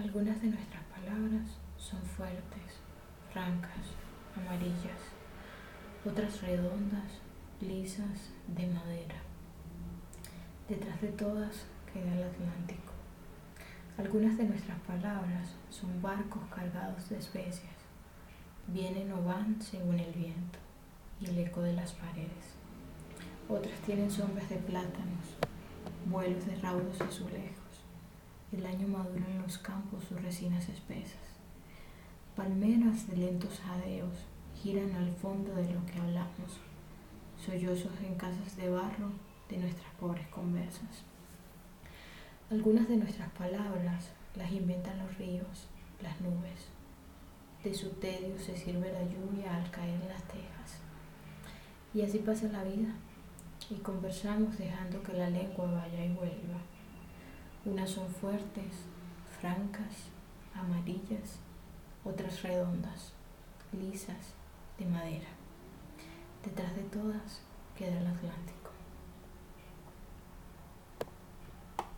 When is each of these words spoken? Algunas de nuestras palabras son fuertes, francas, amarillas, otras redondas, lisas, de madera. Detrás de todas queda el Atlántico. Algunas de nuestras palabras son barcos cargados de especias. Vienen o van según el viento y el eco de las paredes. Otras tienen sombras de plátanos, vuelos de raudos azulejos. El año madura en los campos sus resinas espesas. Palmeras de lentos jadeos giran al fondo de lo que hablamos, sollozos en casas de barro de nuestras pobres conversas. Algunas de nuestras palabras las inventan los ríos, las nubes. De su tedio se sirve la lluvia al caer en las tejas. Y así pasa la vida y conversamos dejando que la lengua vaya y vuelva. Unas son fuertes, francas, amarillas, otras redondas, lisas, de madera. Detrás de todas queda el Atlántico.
Algunas 0.00 0.40
de 0.40 0.48
nuestras 0.48 0.82
palabras 0.84 1.58
son 1.76 2.00
fuertes, 2.00 2.80
francas, 3.30 3.84
amarillas, 4.34 4.98
otras 6.06 6.40
redondas, 6.40 7.20
lisas, 7.60 8.30
de 8.48 8.66
madera. 8.66 9.16
Detrás 10.70 11.02
de 11.02 11.08
todas 11.08 11.66
queda 11.92 12.14
el 12.14 12.22
Atlántico. 12.22 12.94
Algunas 13.98 14.38
de 14.38 14.44
nuestras 14.44 14.80
palabras 14.80 15.54
son 15.68 16.00
barcos 16.00 16.44
cargados 16.48 17.10
de 17.10 17.18
especias. 17.18 17.76
Vienen 18.68 19.12
o 19.12 19.22
van 19.22 19.60
según 19.60 19.98
el 19.98 20.14
viento 20.14 20.58
y 21.20 21.26
el 21.26 21.38
eco 21.40 21.60
de 21.60 21.74
las 21.74 21.92
paredes. 21.92 22.56
Otras 23.50 23.78
tienen 23.80 24.10
sombras 24.10 24.48
de 24.48 24.56
plátanos, 24.56 25.36
vuelos 26.06 26.46
de 26.46 26.56
raudos 26.56 26.98
azulejos. 27.02 27.69
El 28.52 28.66
año 28.66 28.88
madura 28.88 29.24
en 29.28 29.42
los 29.42 29.58
campos 29.58 30.04
sus 30.04 30.20
resinas 30.20 30.68
espesas. 30.68 31.20
Palmeras 32.34 33.08
de 33.08 33.16
lentos 33.16 33.60
jadeos 33.60 34.26
giran 34.60 34.92
al 34.96 35.12
fondo 35.12 35.54
de 35.54 35.72
lo 35.72 35.86
que 35.86 36.00
hablamos, 36.00 36.58
sollozos 37.38 37.92
en 38.04 38.16
casas 38.16 38.56
de 38.56 38.68
barro 38.68 39.12
de 39.48 39.58
nuestras 39.58 39.92
pobres 40.00 40.26
conversas. 40.28 41.04
Algunas 42.50 42.88
de 42.88 42.96
nuestras 42.96 43.30
palabras 43.30 44.10
las 44.34 44.50
inventan 44.50 44.98
los 44.98 45.16
ríos, 45.16 45.68
las 46.02 46.20
nubes. 46.20 46.68
De 47.62 47.72
su 47.72 47.90
tedio 47.90 48.36
se 48.36 48.56
sirve 48.56 48.92
la 48.92 49.04
lluvia 49.04 49.56
al 49.56 49.70
caer 49.70 50.00
en 50.00 50.08
las 50.08 50.24
tejas. 50.24 50.80
Y 51.94 52.02
así 52.02 52.18
pasa 52.18 52.48
la 52.48 52.64
vida 52.64 52.94
y 53.70 53.74
conversamos 53.76 54.58
dejando 54.58 55.02
que 55.02 55.12
la 55.12 55.30
lengua 55.30 55.70
vaya 55.70 56.04
y 56.04 56.12
vuelva. 56.12 56.59
Unas 57.70 57.88
son 57.88 58.08
fuertes, 58.08 58.84
francas, 59.40 60.10
amarillas, 60.52 61.38
otras 62.04 62.42
redondas, 62.42 63.12
lisas, 63.72 64.34
de 64.76 64.86
madera. 64.86 65.28
Detrás 66.44 66.74
de 66.74 66.82
todas 66.82 67.42
queda 67.78 68.00
el 68.00 68.06
Atlántico. 68.08 68.59